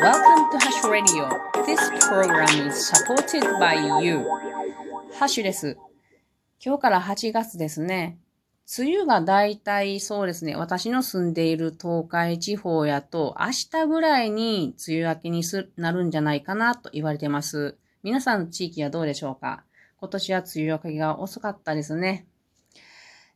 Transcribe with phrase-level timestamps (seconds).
[0.00, 1.28] Welcome to Hash Radio.
[1.66, 4.24] This program is supported by you.
[5.18, 5.76] ハッシュです。
[6.64, 8.18] 今日から8月ですね。
[8.78, 10.56] 梅雨がだいたいそうですね。
[10.56, 17.76] 私の住んでいる東海地方やと明日ぐらいに梅雨明けにすなるんじゃないかなと言われてます。
[18.02, 19.64] 皆さんの地域はどうでしょうか？
[19.98, 22.26] 今年は梅雨明けが遅かったですね。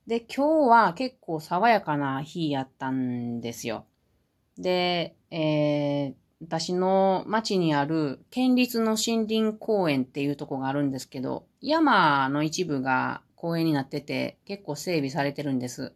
[0.07, 3.85] で、今日は結構爽やかな日やったんですよ。
[4.57, 15.93] で、えー、私の町にある県立の森林公園っていうとこがあるんですけど、山の一部が公園になってて結構整備されてるんです。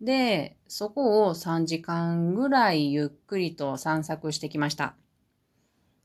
[0.00, 4.94] で、そこを3時間ぐらいゆっくりと散策してきました。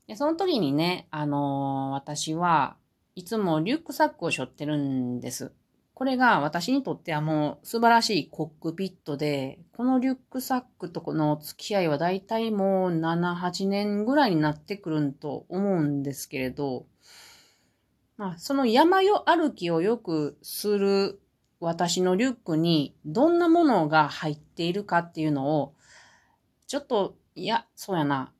[0.06, 2.76] でその時にね、あのー私は
[3.14, 5.52] いつもリュックサックを背負ってるんです。
[5.94, 16.86] これが私にとってはもう素晴らしいコックピットで、このリュックサックとこの付き合いはだいたいもう7、8年ぐらいになってくるんと思うんですけれど、
[18.16, 21.20] まあ、その山よ歩きをよくする
[21.60, 25.74] 私のリュックにどんなものが入っているかっていうのを、
[26.66, 28.32] ちょっと、いや、そうやな。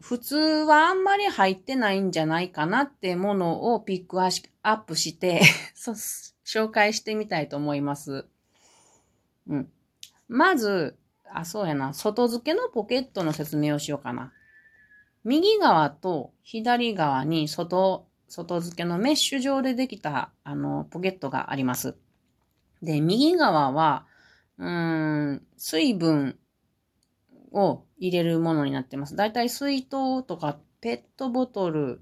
[0.00, 5.42] 普通はあんまり入ってないんじゃないかなってものをピックアップして、
[5.74, 5.94] そ
[6.46, 8.26] 紹介してみたいと思います。
[9.48, 9.68] うん。
[10.28, 10.96] まず、
[11.32, 11.92] あ、そうやな。
[11.92, 14.32] 外付けのポケットの説明をしようかな。
[15.24, 21.96] 右側と左側に外、外付けのメッシュ状でできた、あの、ポケットがあります。
[22.80, 24.06] で、右側は、
[24.58, 26.38] うーん、水分
[27.52, 29.16] を入れるものになってます。
[29.16, 32.00] だいたい水筒とかペットボトル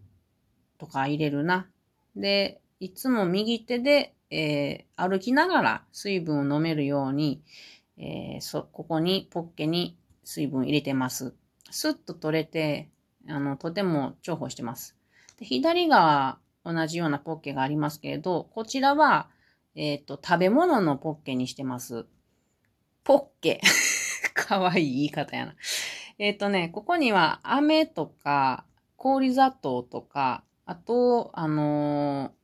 [0.78, 1.68] とか入れるな。
[2.16, 7.42] で、いつも右手で、えー歩きながら水分を飲めるように、
[7.96, 11.34] えーそ、ここにポッケに水分入れてます。
[11.70, 12.90] スッと取れて、
[13.26, 14.96] あの、とても重宝してます。
[15.38, 19.30] で左側、同じようなポッケがありますけれど、こちらは、
[19.74, 22.04] えっ、と、食べ物のポッケにしてます。
[23.02, 23.62] ポッケ。
[24.34, 25.54] かわいい言い方やな。
[26.18, 28.66] えっ、とね、ここには飴とか、
[28.96, 32.43] 氷砂糖とか、あと、あのー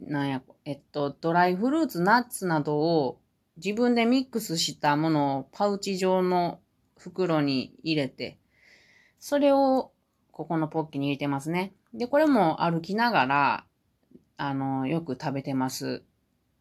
[0.00, 3.20] なんや、えっと、ドライフルーツ、ナッツなどを
[3.56, 6.60] 自分でミックスしたものをパウチ状の
[6.96, 8.38] 袋に入れて、
[9.18, 9.92] それを
[10.32, 11.72] ここのポッケに入れてますね。
[11.92, 13.64] で、これも歩きながら、
[14.36, 16.02] あの、よく食べてます。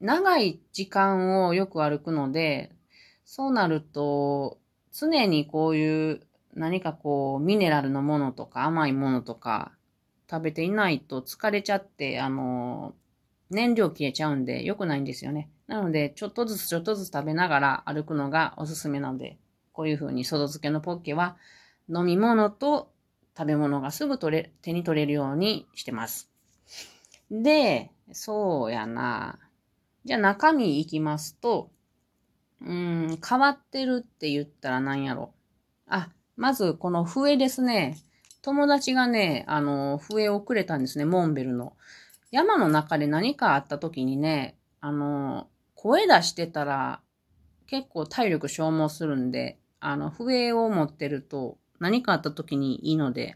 [0.02, 2.72] 長い時間をよく歩くので、
[3.26, 4.58] そうなると、
[4.92, 6.22] 常にこういう
[6.54, 9.72] 何かこうミネラルのものとか甘いものとか
[10.30, 12.96] 食べていないと疲れちゃって、あの、
[13.50, 15.50] 燃料切れちゃうんで良くないんですよね。
[15.68, 19.38] なので、ちょっとずつちょっとずつ食べながら歩くのがおすすめなので、
[19.74, 21.38] こういう風に外付けのポッケは
[21.88, 22.92] 飲み物と
[23.38, 26.30] 食べ物がすぐ取れ、手に取れるようにしてます。
[27.32, 29.40] で、そうやな。
[30.06, 31.72] じゃあ中身いきますと、
[32.62, 35.32] うん、変わってるって言ったら何やろ。
[35.88, 37.98] あ、まずこの笛ですね。
[38.42, 41.74] 友達がね、あの、笛をくれたんですね、モンベルの。
[42.32, 47.02] 山の中で何かあった時にね、あの、声出してたら
[47.68, 53.36] 結構体力消耗するんで、あの、笛を持ってると何かあった時にいいので、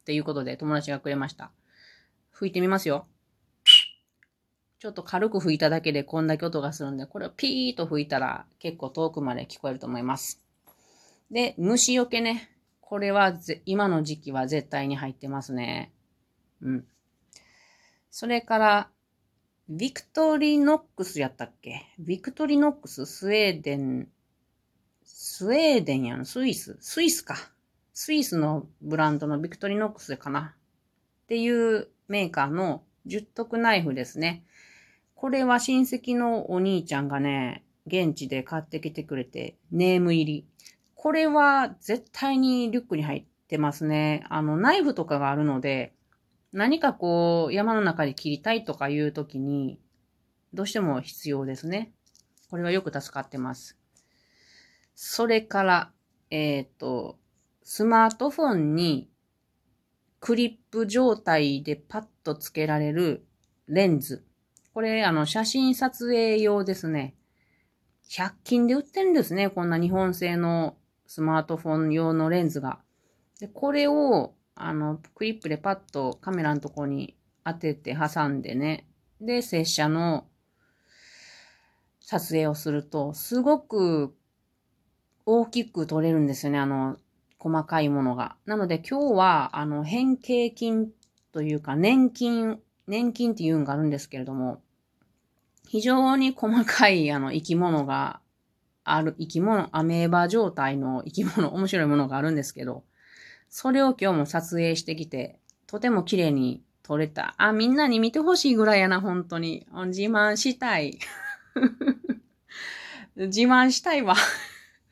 [0.00, 1.50] っていうことで友達がくれました。
[2.30, 3.06] 吹いてみますよ。
[4.78, 10.42] ちょっと軽く吹いただけでこんだけ音がするんで、これをピーと吹いたら結構遠くまで聞こえると思います。
[11.30, 12.50] で、虫除けね。
[12.80, 15.92] これは今の時期は絶対に入ってますね。
[16.62, 16.86] うん。
[18.10, 18.90] それから、
[19.68, 21.86] ビクトリノックスやったっけ？
[21.98, 24.08] ビクトリノックススウェーデン、
[25.04, 27.36] スウェーデンやん、スイス、スイスか。
[27.92, 30.54] スイスのブランドのビクトリノックスかな。
[31.24, 34.44] っていうメーカーの十徳ナイフですね。
[35.14, 40.46] これは親戚のお兄ちゃんがね、現地で買ってきてくれて、ネーム入り。
[40.94, 44.24] これは絶対にリュックに入ってますね。
[44.30, 45.92] あの、ナイフとかがあるので、
[46.52, 49.80] 何かこう、山の中で切りたいとかいう時に、
[50.54, 51.92] どうしても必要ですね。
[52.50, 53.78] これはよく助かってます。
[54.94, 55.92] それから、
[56.30, 57.18] えっ、と、
[57.62, 59.10] スマートフォンに
[60.20, 63.26] クリップ状態でパッとつけられる
[63.66, 64.24] レンズ。
[64.72, 67.14] これ、あの、写真撮影用ですね。
[68.08, 69.50] 100均で売ってるんですね。
[69.50, 72.80] こんな日本製のスマートフォン用のレンズが。
[73.38, 78.86] で、これを、あの、クリップでパッとカメラのとこに当てて挟んでね。
[79.20, 80.26] で、拙者の
[82.00, 84.14] 撮影をすると、すごく
[85.26, 86.58] 大きく撮れるんですよね。
[86.58, 86.96] あの、
[87.38, 88.36] 細かいものが。
[88.46, 90.90] なので今日は、あの、変形菌
[91.32, 94.62] というか、年金、年金っていうんがあるんですけれども、
[95.68, 98.20] 非常に細かい、あの、生き物が
[98.84, 102.84] ある、生き物、アメーバ状態の生き物、面白いものがあるんですけど、
[103.48, 107.34] それを今日も撮影してきて、とても綺麗に撮れた。
[107.38, 109.66] あ、みんなに見てほしいぐらいやな、本当に。
[109.86, 110.98] 自慢したい。
[113.16, 114.14] 自慢したいわ。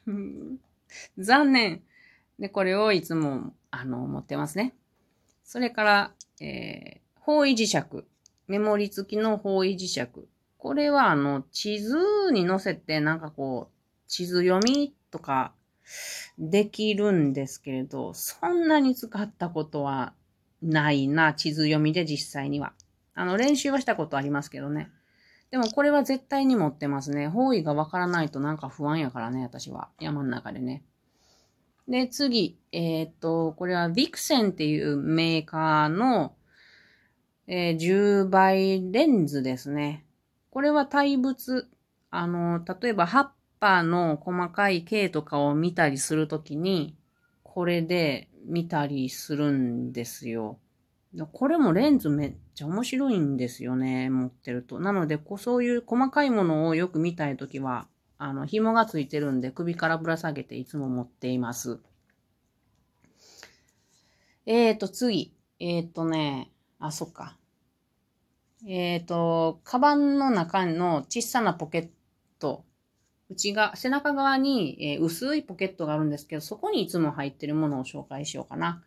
[1.18, 1.82] 残念。
[2.38, 4.74] で、これをいつも、あの、持ってますね。
[5.44, 7.82] それから、えー、方位磁石。
[8.46, 10.06] メモリ付きの方位磁石。
[10.58, 11.96] これは、あの、地図
[12.32, 15.54] に載せて、なんかこう、地図読みとか、
[16.38, 20.12] できるんですけれど、そんなに使ったことは
[20.62, 22.72] ないな、地図読みで実際には。
[23.14, 24.90] あの、練習はしたことありますけどね。
[25.50, 27.28] でもこれは絶対に持ってますね。
[27.28, 29.88] 方位がわからないとなんか不安やからね、私は。
[30.00, 30.82] 山の中でね。
[31.88, 32.58] で、次。
[32.72, 36.34] えー、っと、これはビクセンっていうメーカーの、
[37.46, 40.04] えー、10倍レンズですね。
[40.50, 41.68] これは対物。
[42.10, 43.06] あの、例えば
[43.60, 46.96] パーの細かい径とかを見たりするときに、
[47.42, 50.58] これで見たりするんですよ。
[51.32, 54.78] これもレンズめっちゃ面白いんですよね、持ってると。
[54.78, 57.88] なので、こうそういう細かいものをよく見たいときは、
[58.18, 61.80] あの、紐がついてるんで首からぶら下げていつも持っています。
[64.44, 65.34] えーと、次。
[65.58, 67.38] えーとね、あ、そっか。
[68.66, 71.95] えーと、カバンの中の小さなポケット
[73.28, 78.82] 内側、背中側に、えー、薄いポケットがあるんですけど、そこにいつも入ってるものを紹介しようかな。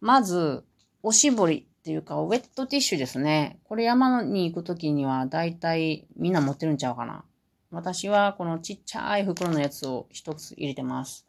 [0.00, 0.64] まず、
[1.02, 3.58] おしぼりっていうか、ウェットティッシュですね。
[3.64, 7.24] これ山に行くときにはだいたいみんな持ってるんちゃうかな。
[7.70, 11.27] 私はこのちっちゃい袋のやつを一つ入れてます。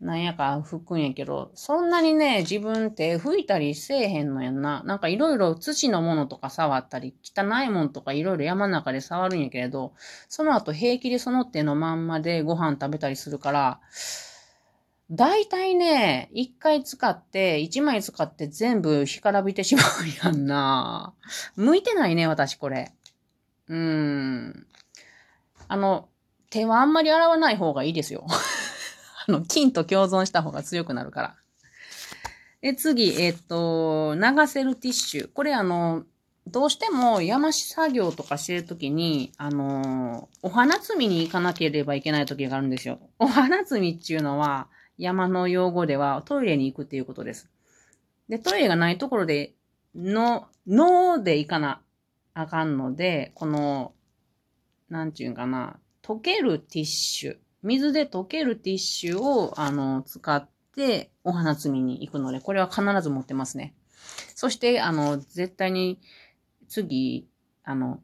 [0.00, 4.82] なんやか拭くんやけど、そんなにね、自分って拭いたりせえへんのやんな。
[4.84, 9.92] なんかいろいろ土のものとか触ったり、汚いもんとかいろいろ山の中で触るんやけれど、
[10.28, 13.80] その後平気でその手のまんまでご飯食べたりするから、
[15.10, 19.84] だいたいね、一回使って、一枚使って全部干からびてしまう
[20.24, 21.12] やんな。
[21.56, 22.92] 向いてないね、私これ。
[23.68, 24.66] うーん。
[25.68, 26.08] あの、
[26.48, 28.26] 手はあんまり洗わない方がいいですよ。
[29.30, 31.36] の、菌と共存した方が強くなるから。
[32.60, 35.32] で、次、えっ、と、流せるティッシュ。
[35.32, 36.04] これあの、
[36.46, 42.98] どうしても山し作業とかしてるときに、あのお花摘みに行かなければいけないときがあるんですよ。
[43.18, 44.68] お花摘みっていうのは、
[44.98, 47.50] 山の用語ではトイレに行くっていうことです。
[48.28, 49.54] で、トイレがないところで、
[49.94, 51.82] の、脳で行かな
[52.34, 53.92] あかんので、この、
[54.88, 57.36] なんちゅうんかな、溶けるティッシュ。
[57.62, 63.74] 水で溶けるティッシュを、あの、使ってお花摘みに行くので、これは必ず持ってますね。
[64.34, 66.00] そして、あの、絶対に
[66.68, 67.28] 次、
[67.64, 68.00] あの、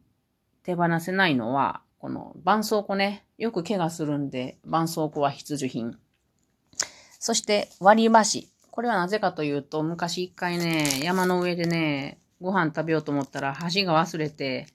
[0.63, 3.25] 手放せないのは、この絆創膏ね。
[3.37, 5.97] よく怪我するんで、絆創膏は必需品。
[7.19, 8.49] そして割り箸。
[8.69, 14.67] これはなぜかというと、昔一回ね、山の上でね、ご飯食べようと思ったら箸が忘れて、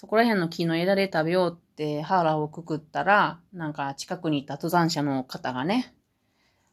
[0.00, 5.94] そこら辺の木の枝で食べようって腹をくくったら、なんか近くにいた登山者の方がね、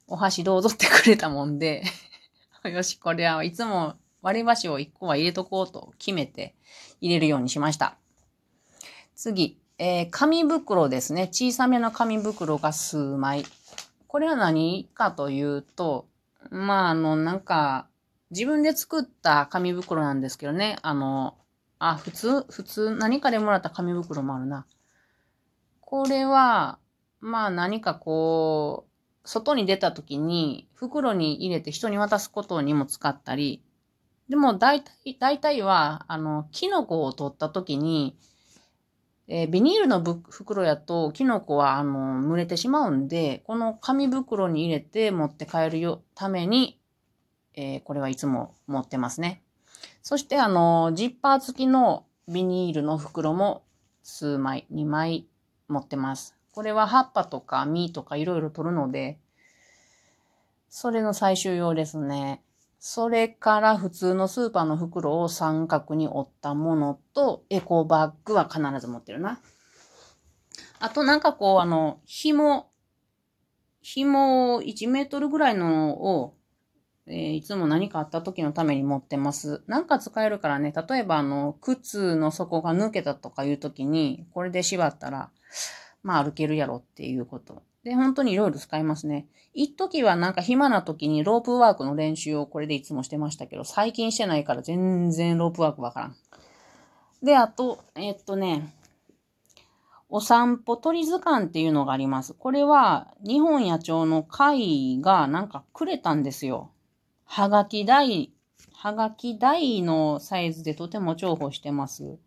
[0.08, 1.84] お箸どうぞってくれたもんで
[2.64, 6.56] よし、これはいつも割り箸を1個は入れとこうと決めて
[7.02, 7.98] 入れるようにしました。
[9.14, 11.24] 次、えー、紙袋ですね。
[11.24, 13.44] 小さめの紙袋が数枚。
[14.08, 16.08] これは何かというと、
[16.50, 17.90] まあ、あの、なんか、
[18.32, 20.78] 自分で作った紙袋なんですけどね。
[20.82, 21.38] あの、
[21.80, 24.66] あ、普通、普通、何かでもらった紙袋もあるな。
[25.82, 26.80] これは、
[27.20, 28.88] まあ何かこ
[29.24, 33.62] う、外に出た時に袋に入れて人に渡すことにも使ったり、
[34.30, 38.18] でも大体、大体は、あの、キノコを取った時に、
[39.30, 46.80] えー、ビニールの袋やと、キノコは、あの、蒸れてしまうんで、この紙袋に入れて持って帰るよ、ために、
[47.54, 49.44] えー、これはいつも持ってますね。
[50.08, 53.66] そして、あの、ジッパー付きのビニールの袋も
[54.04, 55.28] 数枚、2枚
[55.68, 56.34] 持ってます。
[56.54, 59.20] これは葉っぱとか実とかいろいろ取るので、
[60.70, 62.42] それの最終用ですね。
[62.80, 69.42] それから普通のスーパーの袋を三角に折ったものと、エコバッグは必ず持ってるな。
[70.80, 72.70] あとなんかこう、あの、紐、
[73.82, 76.38] 紐1メートルぐらいのを、
[77.10, 79.64] えー、いつも何かあった時のために持ってます。
[79.68, 85.30] なんか使えるからね、例えばあの、靴の底が抜けたとかいう時に、これで縛ったら、
[86.04, 89.28] まあ歩けるやろっていうことで、本当にいろいろ使いますね。
[89.54, 96.16] 一時はなんか暇な時にロープワークの練習をこれでいつもしてましたけど、最近してないから全然ロープワークわからん。
[97.24, 98.74] で、あと、えっとね、
[100.10, 102.34] お散歩鳥図鑑っていうのがあります。
[102.34, 106.72] これは日本野鳥の会がなんかくれたんですよ。
[107.30, 108.32] はがき台、
[108.74, 112.18] はがき台のサイズでとても重宝してます。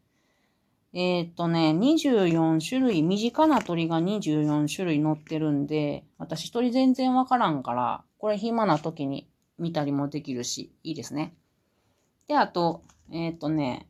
[0.93, 9.29] えー、っとね、24種類、身近な鳥が24種類載ってるんで、私鳥全然わからんから、これ暇な時に
[9.59, 11.35] 見たりもできるし、いいですね。
[12.29, 13.89] で、あと、えー、っとね、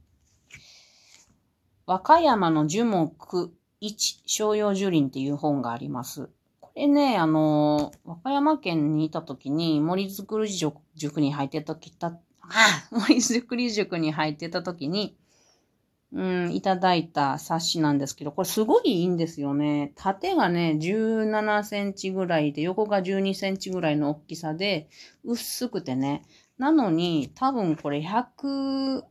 [1.87, 6.31] 和歌山の樹木一商用樹林っていう本があります。
[6.75, 12.19] これね、あの、和歌山県にいた時に森づくり塾に入ってた時、た、あ
[12.91, 15.17] 森づくり塾に入ってた時に、
[16.13, 19.93] うん、いただいた冊子なんですけど、これすごいいいんですよね。
[19.97, 24.89] 縦がね、17センチぐらいで、横が12センチぐらいの大きさで、
[25.25, 26.25] 薄くてね。
[26.59, 29.03] なのに、多分これ140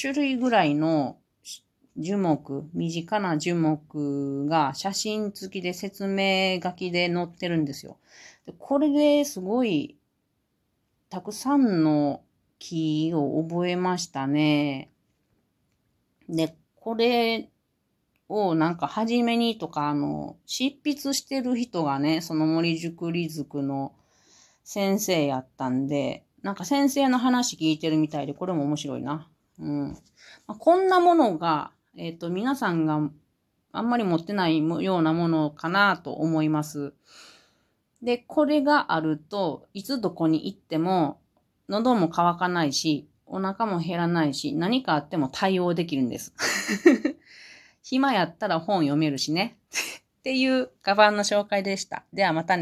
[0.00, 1.16] 種類ぐらいの
[1.96, 7.98] 樹木、身近な樹木が写真付きで説明書きで載ってるんですよ。
[8.46, 9.96] でこれですごい、
[11.10, 12.22] たくさんの
[12.58, 14.90] 木を覚えましたね。
[16.28, 17.50] で、これ
[18.28, 23.92] をなんか初めにとか、あの、執筆してる人がね、その森塾理塾の
[24.64, 29.28] 先生やったんで、なんか先生の話聞いてるみたいで、これも面白いな。
[29.58, 29.88] うん。
[30.46, 33.10] まあ、こんなものが、えっ、ー、と、皆さんが
[33.72, 36.94] あんまり持ってないようなものかなと思います。
[38.02, 41.20] で、これがあると、いつどこに行っても、
[41.68, 46.34] 喉も渇かないし、お腹も減らないし、何かあっても対応できるんです。
[47.82, 49.56] 暇やったら本読めるしね。
[50.18, 52.04] っていうカバンの紹介でした。
[52.12, 52.60] ではまたね。